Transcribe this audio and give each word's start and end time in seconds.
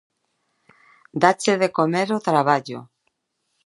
Dáche 1.21 1.53
de 1.61 1.69
comer 1.77 2.07
o 2.17 2.23
traballo. 2.27 2.79